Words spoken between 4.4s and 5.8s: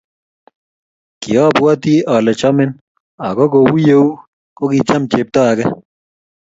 kokicham chepto age